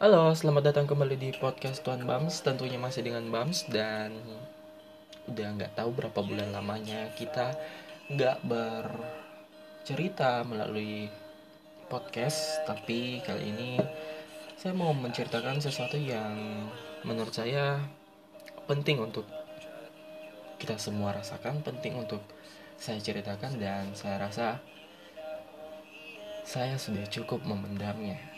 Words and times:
Halo, 0.00 0.32
selamat 0.32 0.72
datang 0.72 0.88
kembali 0.88 1.12
di 1.20 1.28
podcast 1.36 1.84
Tuan 1.84 2.08
Bams. 2.08 2.40
Tentunya 2.40 2.80
masih 2.80 3.04
dengan 3.04 3.20
Bams 3.28 3.68
dan 3.68 4.16
udah 5.28 5.48
nggak 5.60 5.76
tahu 5.76 5.92
berapa 5.92 6.24
bulan 6.24 6.56
lamanya 6.56 7.12
kita 7.20 7.52
nggak 8.08 8.40
bercerita 8.48 10.40
melalui 10.48 11.12
podcast. 11.92 12.64
Tapi 12.64 13.20
kali 13.20 13.52
ini 13.52 13.76
saya 14.56 14.72
mau 14.72 14.96
menceritakan 14.96 15.60
sesuatu 15.60 16.00
yang 16.00 16.32
menurut 17.04 17.36
saya 17.36 17.84
penting 18.64 19.04
untuk 19.04 19.28
kita 20.56 20.80
semua 20.80 21.12
rasakan, 21.12 21.60
penting 21.60 22.00
untuk 22.00 22.24
saya 22.80 22.96
ceritakan 23.04 23.60
dan 23.60 23.92
saya 23.92 24.16
rasa 24.16 24.64
saya 26.48 26.80
sudah 26.80 27.04
cukup 27.12 27.44
memendamnya. 27.44 28.29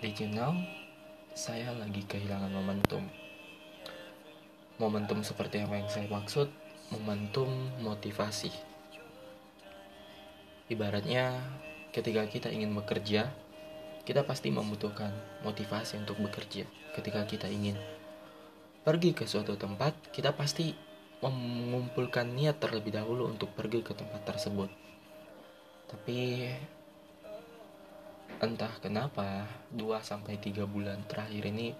You 0.00 0.32
know? 0.32 0.56
Saya 1.36 1.76
lagi 1.76 2.00
kehilangan 2.08 2.48
momentum. 2.48 3.04
Momentum 4.80 5.20
seperti 5.20 5.60
apa 5.60 5.76
yang 5.76 5.92
saya 5.92 6.08
maksud? 6.08 6.48
Momentum 6.88 7.68
motivasi. 7.84 8.48
Ibaratnya, 10.72 11.36
ketika 11.92 12.24
kita 12.24 12.48
ingin 12.48 12.72
bekerja, 12.72 13.28
kita 14.08 14.24
pasti 14.24 14.48
membutuhkan 14.48 15.12
motivasi 15.44 16.00
untuk 16.00 16.16
bekerja. 16.24 16.64
Ketika 16.96 17.28
kita 17.28 17.52
ingin 17.52 17.76
pergi 18.80 19.12
ke 19.12 19.28
suatu 19.28 19.60
tempat, 19.60 19.92
kita 20.16 20.32
pasti 20.32 20.72
mengumpulkan 21.20 22.24
niat 22.32 22.56
terlebih 22.56 22.96
dahulu 22.96 23.28
untuk 23.28 23.52
pergi 23.52 23.84
ke 23.84 23.92
tempat 23.92 24.24
tersebut. 24.24 24.72
Tapi 25.92 26.48
entah 28.40 28.72
kenapa 28.80 29.44
2 29.76 30.00
sampai 30.00 30.40
3 30.40 30.64
bulan 30.64 31.04
terakhir 31.04 31.44
ini 31.52 31.76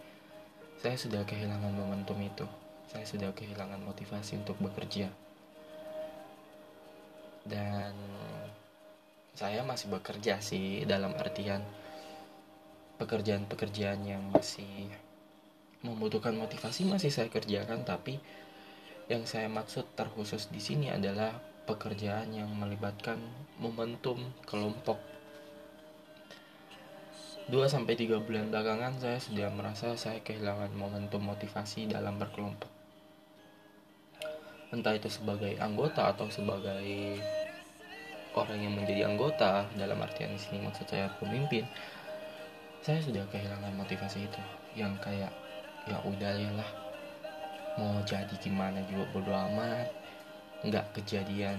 saya 0.81 0.97
sudah 0.97 1.25
kehilangan 1.25 1.73
momentum 1.73 2.17
itu. 2.21 2.45
Saya 2.89 3.05
sudah 3.05 3.33
kehilangan 3.33 3.81
motivasi 3.85 4.41
untuk 4.41 4.57
bekerja. 4.61 5.13
Dan 7.45 7.97
saya 9.33 9.65
masih 9.65 9.89
bekerja 9.89 10.41
sih 10.45 10.85
dalam 10.85 11.17
artian 11.17 11.65
pekerjaan-pekerjaan 13.01 14.05
yang 14.05 14.21
masih 14.29 14.93
membutuhkan 15.81 16.37
motivasi 16.37 16.85
masih 16.85 17.09
saya 17.09 17.33
kerjakan 17.33 17.89
tapi 17.89 18.21
yang 19.09 19.25
saya 19.25 19.49
maksud 19.49 19.89
terkhusus 19.97 20.53
di 20.53 20.61
sini 20.61 20.93
adalah 20.93 21.33
pekerjaan 21.65 22.37
yang 22.37 22.53
melibatkan 22.53 23.17
momentum 23.57 24.21
kelompok 24.45 25.01
2 27.51 27.67
sampai 27.67 27.99
3 27.99 28.23
bulan 28.23 28.47
belakangan 28.47 28.95
saya 29.03 29.19
sudah 29.19 29.51
merasa 29.51 29.99
saya 29.99 30.23
kehilangan 30.23 30.71
momentum 30.71 31.19
motivasi 31.19 31.91
dalam 31.91 32.15
berkelompok. 32.15 32.71
Entah 34.71 34.95
itu 34.95 35.11
sebagai 35.11 35.59
anggota 35.59 36.15
atau 36.15 36.31
sebagai 36.31 37.19
orang 38.39 38.55
yang 38.63 38.79
menjadi 38.79 39.11
anggota 39.11 39.67
dalam 39.75 39.99
artian 39.99 40.39
sini 40.39 40.63
maksud 40.63 40.87
saya 40.87 41.11
pemimpin. 41.19 41.67
Saya 42.87 43.03
sudah 43.03 43.27
kehilangan 43.35 43.75
motivasi 43.75 44.31
itu 44.31 44.43
yang 44.79 44.95
kayak 45.03 45.35
ya 45.91 45.99
udah 46.07 46.33
ya 46.39 46.55
lah 46.55 46.71
mau 47.75 47.99
jadi 48.07 48.35
gimana 48.39 48.79
juga 48.87 49.11
bodo 49.11 49.35
amat 49.35 49.91
nggak 50.63 50.87
kejadian 51.03 51.59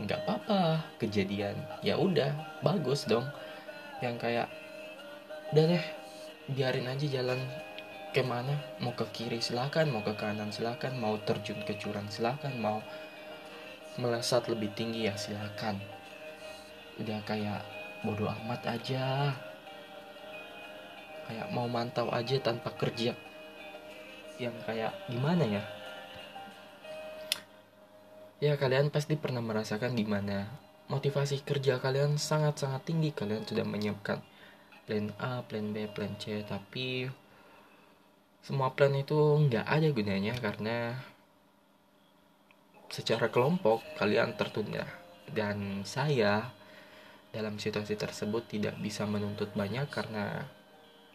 nggak 0.00 0.24
apa-apa 0.24 0.80
kejadian 0.96 1.52
ya 1.84 2.00
udah 2.00 2.32
bagus 2.64 3.04
dong 3.04 3.28
yang 4.00 4.16
kayak 4.16 4.48
udah 5.52 5.68
deh 5.68 5.84
biarin 6.48 6.88
aja 6.88 7.06
jalan 7.12 7.36
ke 8.16 8.24
mana. 8.24 8.56
Mau 8.80 8.96
ke 8.96 9.04
kiri 9.12 9.44
silakan 9.44 9.92
mau 9.92 10.00
ke 10.00 10.16
kanan 10.16 10.48
silakan 10.48 10.96
mau 10.96 11.20
terjun 11.20 11.60
ke 11.68 11.76
jurang 11.76 12.08
silakan 12.08 12.56
mau 12.56 12.80
melesat 14.00 14.48
lebih 14.48 14.72
tinggi 14.72 15.04
ya 15.04 15.12
silakan. 15.12 15.76
Udah 16.96 17.20
kayak 17.28 17.60
bodoh 18.00 18.32
amat 18.32 18.64
aja. 18.64 19.36
Kayak 21.28 21.52
mau 21.52 21.68
mantau 21.68 22.08
aja 22.08 22.40
tanpa 22.40 22.72
kerja. 22.72 23.12
Yang 24.40 24.56
kayak 24.64 24.96
gimana 25.12 25.44
ya? 25.44 25.62
Ya 28.40 28.56
kalian 28.56 28.88
pasti 28.88 29.20
pernah 29.20 29.44
merasakan 29.44 29.92
gimana. 29.92 30.48
Motivasi 30.88 31.44
kerja 31.44 31.76
kalian 31.76 32.16
sangat-sangat 32.16 32.88
tinggi. 32.88 33.12
Kalian 33.12 33.44
sudah 33.44 33.68
menyiapkan 33.68 34.31
plan 34.86 35.14
A, 35.22 35.46
plan 35.46 35.70
B, 35.70 35.86
plan 35.90 36.14
C, 36.18 36.42
tapi 36.42 37.06
semua 38.42 38.74
plan 38.74 38.90
itu 38.98 39.14
nggak 39.14 39.66
ada 39.66 39.88
gunanya 39.94 40.34
karena 40.42 40.98
secara 42.90 43.30
kelompok 43.30 43.80
kalian 43.96 44.34
tertunda. 44.34 44.84
Dan 45.30 45.86
saya 45.86 46.50
dalam 47.32 47.56
situasi 47.56 47.96
tersebut 47.96 48.50
tidak 48.50 48.76
bisa 48.82 49.08
menuntut 49.08 49.54
banyak 49.56 49.88
karena 49.88 50.44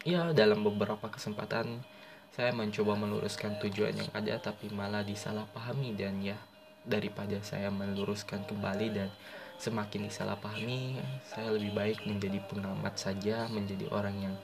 ya 0.01 0.33
dalam 0.33 0.65
beberapa 0.65 1.11
kesempatan 1.11 1.85
saya 2.33 2.55
mencoba 2.55 2.97
meluruskan 2.97 3.61
tujuan 3.61 3.93
yang 3.93 4.09
ada 4.15 4.39
tapi 4.41 4.71
malah 4.73 5.03
disalahpahami. 5.05 5.93
Dan 5.93 6.23
ya 6.23 6.39
daripada 6.87 7.37
saya 7.43 7.67
meluruskan 7.69 8.47
kembali 8.47 8.87
dan 8.95 9.11
semakin 9.57 10.05
disalahpahami 10.05 11.01
saya 11.25 11.49
lebih 11.49 11.73
baik 11.73 11.99
menjadi 12.05 12.37
pengamat 12.45 12.93
saja 12.93 13.49
menjadi 13.49 13.89
orang 13.89 14.15
yang 14.29 14.35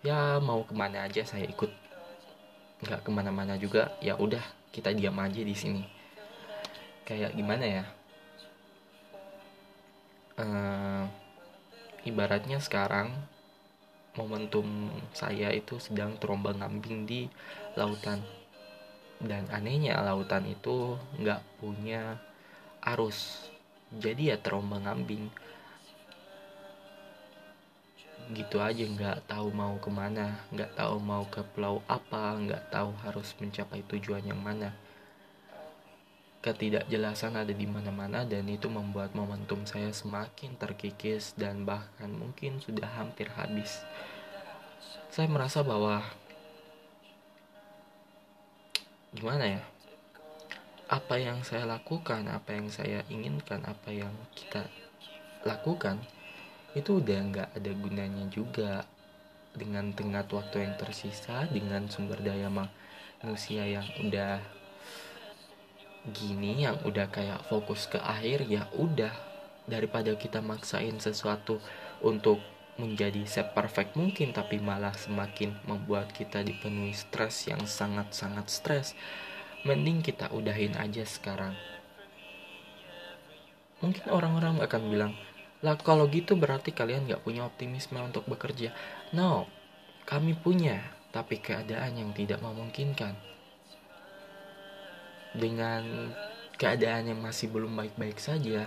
ya 0.00 0.40
mau 0.40 0.64
ke 0.64 0.72
mana 0.72 1.04
aja 1.04 1.20
saya 1.26 1.44
ikut. 1.44 1.68
Nggak 2.80 3.04
ke 3.04 3.10
mana-mana 3.12 3.60
juga 3.60 3.92
ya 4.00 4.16
udah 4.16 4.40
kita 4.72 4.96
diam 4.96 5.16
aja 5.20 5.42
di 5.44 5.52
sini. 5.52 5.84
Kayak 7.04 7.36
gimana 7.36 7.64
ya? 7.64 7.84
Uh, 10.38 11.04
ibaratnya 12.06 12.62
sekarang 12.62 13.10
momentum 14.14 14.88
saya 15.12 15.50
itu 15.50 15.76
sedang 15.82 16.16
terombang 16.16 16.62
ambing 16.64 17.04
di 17.04 17.28
lautan. 17.76 18.24
Dan 19.18 19.50
anehnya 19.50 19.98
lautan 19.98 20.46
itu 20.46 20.94
nggak 21.18 21.42
punya 21.58 22.22
arus 22.86 23.50
jadi 23.88 24.34
ya 24.34 24.36
terombang 24.36 24.84
ambing 24.84 25.32
gitu 28.28 28.60
aja 28.60 28.84
nggak 28.84 29.24
tahu 29.24 29.48
mau 29.48 29.80
ke 29.80 29.88
mana 29.88 30.44
nggak 30.52 30.76
tahu 30.76 31.00
mau 31.00 31.24
ke 31.24 31.40
pulau 31.56 31.80
apa 31.88 32.36
nggak 32.36 32.68
tahu 32.68 32.92
harus 33.00 33.32
mencapai 33.40 33.80
tujuan 33.88 34.20
yang 34.20 34.36
mana. 34.36 34.76
Ketidakjelasan 36.38 37.34
ada 37.34 37.50
di 37.50 37.66
mana-mana 37.66 38.22
dan 38.22 38.46
itu 38.46 38.70
membuat 38.70 39.10
momentum 39.16 39.64
saya 39.64 39.90
semakin 39.90 40.54
terkikis 40.54 41.34
dan 41.34 41.64
bahkan 41.66 42.12
mungkin 42.12 42.60
sudah 42.62 42.86
hampir 43.00 43.26
habis. 43.32 43.80
Saya 45.08 45.26
merasa 45.26 45.64
bahwa 45.64 46.04
gimana 49.16 49.58
ya 49.58 49.62
apa 50.88 51.20
yang 51.20 51.44
saya 51.44 51.68
lakukan, 51.68 52.24
apa 52.32 52.56
yang 52.56 52.72
saya 52.72 53.04
inginkan, 53.12 53.60
apa 53.68 53.92
yang 53.92 54.12
kita 54.32 54.64
lakukan 55.44 56.00
itu 56.72 57.04
udah 57.04 57.18
nggak 57.28 57.48
ada 57.60 57.70
gunanya 57.76 58.24
juga. 58.32 58.88
Dengan 59.48 59.90
tengah 59.90 60.22
waktu 60.28 60.64
yang 60.64 60.78
tersisa 60.78 61.48
dengan 61.50 61.90
sumber 61.90 62.20
daya 62.22 62.46
manusia 62.46 63.66
yang 63.66 63.82
udah 64.06 64.38
gini 66.14 66.62
yang 66.62 66.78
udah 66.86 67.10
kayak 67.10 67.42
fokus 67.48 67.90
ke 67.90 67.98
akhir 68.00 68.48
ya 68.48 68.64
udah. 68.76 69.12
Daripada 69.68 70.16
kita 70.16 70.40
maksain 70.40 70.96
sesuatu 70.96 71.60
untuk 72.00 72.40
menjadi 72.78 73.26
seperfect 73.26 73.98
mungkin 73.98 74.30
tapi 74.30 74.62
malah 74.62 74.94
semakin 74.94 75.58
membuat 75.66 76.14
kita 76.14 76.46
dipenuhi 76.46 76.94
stres 76.94 77.50
yang 77.50 77.66
sangat-sangat 77.66 78.46
stres 78.46 78.94
mending 79.62 80.04
kita 80.04 80.30
udahin 80.30 80.74
aja 80.78 81.02
sekarang. 81.02 81.54
Mungkin 83.78 84.10
orang-orang 84.10 84.58
akan 84.58 84.82
bilang 84.90 85.14
lah 85.58 85.74
kalau 85.74 86.06
gitu 86.06 86.38
berarti 86.38 86.70
kalian 86.70 87.10
gak 87.10 87.26
punya 87.26 87.42
optimisme 87.46 87.98
untuk 87.98 88.26
bekerja. 88.30 88.70
No 89.14 89.50
kami 90.06 90.38
punya 90.38 90.78
tapi 91.10 91.42
keadaan 91.42 91.98
yang 91.98 92.10
tidak 92.14 92.38
memungkinkan. 92.42 93.14
Dengan 95.34 96.14
keadaan 96.58 97.14
yang 97.14 97.20
masih 97.22 97.50
belum 97.54 97.74
baik-baik 97.78 98.18
saja 98.18 98.66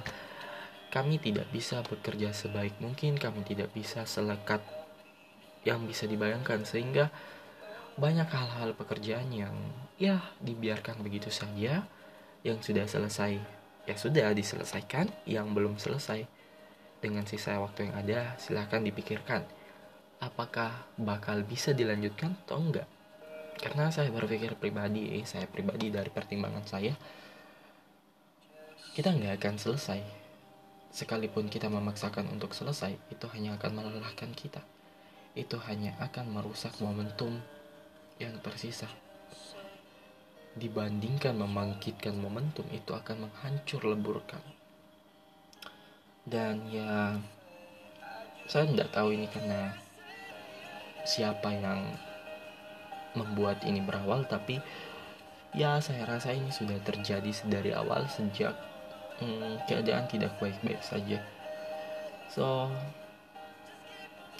kami 0.91 1.23
tidak 1.23 1.47
bisa 1.55 1.79
bekerja 1.87 2.35
sebaik 2.35 2.75
mungkin 2.83 3.15
kami 3.15 3.47
tidak 3.47 3.71
bisa 3.71 4.03
selekat 4.03 4.59
yang 5.63 5.87
bisa 5.87 6.03
dibayangkan 6.03 6.67
sehingga 6.67 7.07
banyak 8.01 8.25
hal-hal 8.25 8.73
pekerjaan 8.73 9.29
yang 9.29 9.53
ya 10.01 10.17
dibiarkan 10.41 11.05
begitu 11.05 11.29
saja 11.29 11.85
yang 12.41 12.57
sudah 12.57 12.89
selesai 12.89 13.37
ya 13.85 13.93
sudah 13.93 14.33
diselesaikan 14.33 15.09
yang 15.29 15.53
belum 15.53 15.77
selesai. 15.77 16.25
Dengan 17.01 17.25
sisa 17.25 17.57
waktu 17.61 17.89
yang 17.89 17.95
ada 17.97 18.19
silahkan 18.41 18.81
dipikirkan 18.81 19.45
apakah 20.21 20.85
bakal 20.97 21.41
bisa 21.45 21.73
dilanjutkan 21.73 22.37
atau 22.45 22.57
enggak. 22.61 22.89
Karena 23.61 23.93
saya 23.93 24.09
berpikir 24.09 24.57
pribadi 24.57 25.21
saya 25.25 25.45
pribadi 25.45 25.93
dari 25.93 26.09
pertimbangan 26.09 26.65
saya 26.65 26.97
kita 28.97 29.13
nggak 29.13 29.37
akan 29.37 29.55
selesai. 29.61 30.01
Sekalipun 30.89 31.53
kita 31.53 31.69
memaksakan 31.69 32.27
untuk 32.33 32.57
selesai 32.57 32.97
itu 33.13 33.25
hanya 33.37 33.61
akan 33.61 33.71
melelahkan 33.77 34.33
kita. 34.33 34.65
Itu 35.37 35.61
hanya 35.69 35.95
akan 36.01 36.33
merusak 36.33 36.75
momentum 36.83 37.39
yang 38.21 38.37
tersisa. 38.39 38.87
Dibandingkan 40.53 41.33
membangkitkan 41.33 42.13
momentum 42.15 42.67
itu 42.69 42.91
akan 42.91 43.27
menghancur 43.27 43.81
leburkan 43.87 44.43
dan 46.25 46.61
ya 46.69 47.17
saya 48.45 48.69
tidak 48.69 48.93
tahu 48.93 49.15
ini 49.15 49.25
karena 49.31 49.73
siapa 51.01 51.49
yang 51.49 51.81
membuat 53.17 53.65
ini 53.65 53.81
berawal 53.81 54.23
tapi 54.29 54.61
ya 55.57 55.81
saya 55.81 56.05
rasa 56.05 56.31
ini 56.31 56.53
sudah 56.53 56.77
terjadi 56.85 57.31
dari 57.49 57.73
awal 57.73 58.05
sejak 58.05 58.53
hmm, 59.17 59.65
keadaan 59.65 60.05
tidak 60.07 60.37
baik-baik 60.37 60.79
saja. 60.85 61.19
So 62.29 62.69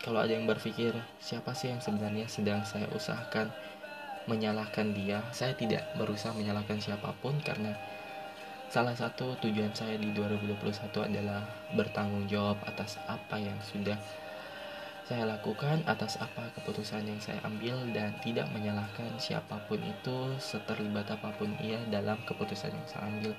kalau 0.06 0.22
ada 0.22 0.34
yang 0.38 0.46
berpikir 0.46 0.94
siapa 1.18 1.58
sih 1.58 1.74
yang 1.74 1.82
sebenarnya 1.82 2.30
sedang 2.30 2.62
saya 2.64 2.88
usahakan 2.94 3.50
menyalahkan 4.30 4.94
dia 4.94 5.24
saya 5.32 5.56
tidak 5.56 5.86
berusaha 5.96 6.34
menyalahkan 6.36 6.78
siapa 6.78 7.14
pun 7.22 7.38
karena 7.42 7.74
Salah 8.72 8.96
satu 8.96 9.36
tujuan 9.44 9.76
saya 9.76 10.00
di 10.00 10.16
2021 10.16 10.56
adalah 11.04 11.44
bertanggung 11.76 12.24
jawab 12.32 12.56
atas 12.64 12.96
apa 13.04 13.36
yang 13.36 13.60
sudah 13.60 14.00
saya 15.04 15.28
lakukan, 15.28 15.84
atas 15.92 16.16
apa 16.24 16.48
keputusan 16.56 17.04
yang 17.04 17.20
saya 17.20 17.44
ambil 17.44 17.84
dan 17.92 18.16
tidak 18.24 18.48
menyalahkan 18.56 19.12
siapa 19.20 19.60
pun 19.68 19.76
itu 19.84 20.40
seterlibat 20.40 21.04
apa 21.12 21.36
pun 21.36 21.52
ia 21.60 21.84
dalam 21.92 22.16
keputusan 22.24 22.72
yang 22.72 22.88
saya 22.88 23.12
ambil. 23.12 23.36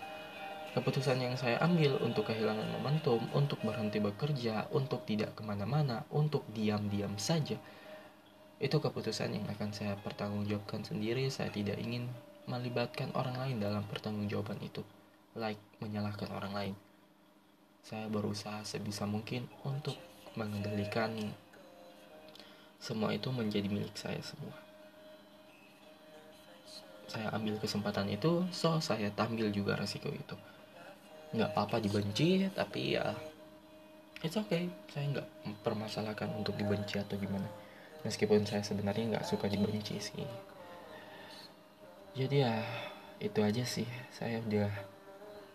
Keputusan 0.76 1.16
yang 1.16 1.32
saya 1.40 1.56
ambil 1.64 1.96
untuk 2.04 2.28
kehilangan 2.28 2.68
momentum, 2.68 3.24
untuk 3.32 3.56
berhenti 3.64 4.04
bekerja, 4.04 4.68
untuk 4.68 5.08
tidak 5.08 5.32
ke 5.32 5.40
mana-mana, 5.40 6.04
untuk 6.12 6.44
diam-diam 6.52 7.16
saja. 7.16 7.56
Itu 8.62 8.78
keputusan 8.78 9.34
yang 9.34 9.46
akan 9.50 9.74
saya 9.74 9.98
pertanggungjawabkan 9.98 10.86
sendiri. 10.86 11.26
Saya 11.34 11.50
tidak 11.50 11.82
ingin 11.82 12.06
melibatkan 12.46 13.10
orang 13.18 13.34
lain 13.34 13.56
dalam 13.58 13.82
pertanggungjawaban 13.90 14.62
itu 14.62 14.86
like 15.34 15.58
menyalahkan 15.82 16.30
orang 16.30 16.54
lain. 16.54 16.74
Saya 17.82 18.06
berusaha 18.06 18.62
sebisa 18.62 19.02
mungkin 19.02 19.50
untuk 19.66 19.98
mengendalikan 20.38 21.10
semua 22.78 23.10
itu 23.10 23.34
menjadi 23.34 23.66
milik 23.66 23.98
saya 23.98 24.22
semua. 24.22 24.54
Saya 27.10 27.34
ambil 27.34 27.58
kesempatan 27.58 28.08
itu, 28.08 28.46
so 28.54 28.78
saya 28.78 29.10
tampil 29.12 29.50
juga 29.50 29.74
resiko 29.74 30.08
itu. 30.08 30.38
Nggak 31.34 31.50
apa-apa 31.52 31.82
dibenci, 31.82 32.46
tapi 32.54 32.94
ya 32.94 33.12
it's 34.22 34.38
okay. 34.38 34.70
Saya 34.90 35.18
nggak 35.18 35.28
permasalahkan 35.66 36.30
untuk 36.38 36.54
dibenci 36.54 37.02
atau 37.02 37.18
gimana. 37.18 37.50
Meskipun 38.02 38.42
saya 38.42 38.66
sebenarnya 38.66 39.18
nggak 39.18 39.26
suka 39.26 39.46
dibenci 39.46 40.02
sih. 40.02 40.26
Jadi 42.18 42.42
ya 42.42 42.60
itu 43.22 43.38
aja 43.40 43.62
sih. 43.62 43.86
Saya 44.10 44.42
udah 44.42 44.70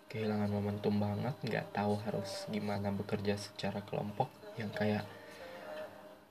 kehilangan 0.08 0.48
momentum 0.48 0.96
banget. 0.96 1.36
Nggak 1.44 1.76
tahu 1.76 2.00
harus 2.08 2.48
gimana 2.48 2.88
bekerja 2.96 3.36
secara 3.36 3.84
kelompok. 3.84 4.32
Yang 4.56 4.72
kayak 4.80 5.04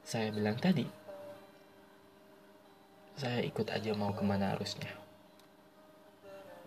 saya 0.06 0.32
bilang 0.32 0.56
tadi 0.56 0.88
saya 3.16 3.40
ikut 3.40 3.68
aja 3.72 3.96
mau 3.96 4.12
ke 4.12 4.24
mana 4.24 4.56
harusnya. 4.56 4.92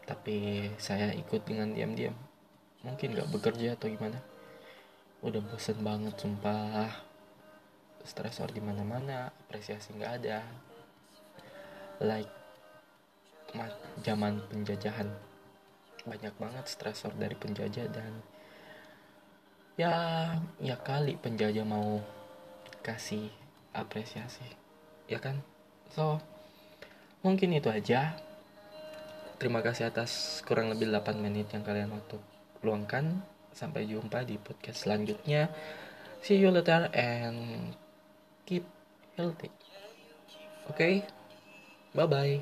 Tapi 0.06 0.70
saya 0.82 1.14
ikut 1.14 1.46
dengan 1.46 1.74
diam-diam. 1.74 2.18
Mungkin 2.82 3.14
nggak 3.18 3.30
bekerja 3.34 3.78
atau 3.78 3.90
gimana. 3.90 4.18
Udah 5.22 5.42
bosen 5.46 5.82
banget 5.86 6.18
sumpah 6.18 7.09
stresor 8.04 8.52
di 8.52 8.62
mana-mana 8.64 9.32
apresiasi 9.48 9.96
nggak 9.96 10.14
ada. 10.24 10.40
Like 12.00 12.32
zaman 14.06 14.40
penjajahan. 14.48 15.10
Banyak 16.08 16.34
banget 16.40 16.66
stresor 16.70 17.12
dari 17.18 17.36
penjajah 17.36 17.88
dan 17.92 18.24
ya 19.80 19.94
ya 20.60 20.76
kali 20.80 21.16
penjajah 21.20 21.66
mau 21.68 22.00
kasih 22.84 23.32
apresiasi. 23.76 24.46
Ya 25.08 25.20
kan? 25.20 25.44
So 25.92 26.24
mungkin 27.26 27.52
itu 27.56 27.68
aja. 27.68 28.16
Terima 29.40 29.64
kasih 29.64 29.88
atas 29.88 30.44
kurang 30.44 30.68
lebih 30.68 30.92
8 30.92 31.16
menit 31.16 31.48
yang 31.56 31.64
kalian 31.64 31.96
waktu 31.96 32.20
luangkan. 32.64 33.24
Sampai 33.56 33.88
jumpa 33.88 34.24
di 34.24 34.36
podcast 34.40 34.88
selanjutnya. 34.88 35.52
See 36.20 36.36
you 36.36 36.52
later 36.52 36.92
and 36.92 37.72
keep 38.50 38.66
healthy 39.14 39.54
oke 40.66 40.74
okay? 40.74 41.06
bye 41.94 42.10
bye 42.10 42.42